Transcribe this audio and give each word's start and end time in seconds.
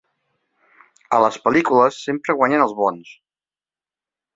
A 1.19 1.21
les 1.25 1.37
pel·lícules 1.45 2.01
sempre 2.09 2.39
guanyen 2.43 2.67
els 2.69 2.77
bons. 2.83 3.17